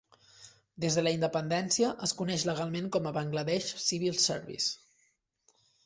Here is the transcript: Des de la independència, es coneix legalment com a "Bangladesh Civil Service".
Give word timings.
Des 0.85 0.95
de 0.99 1.03
la 1.03 1.13
independència, 1.17 1.91
es 2.09 2.15
coneix 2.23 2.47
legalment 2.51 2.91
com 2.99 3.11
a 3.11 3.15
"Bangladesh 3.21 3.71
Civil 3.87 4.21
Service". 4.29 5.57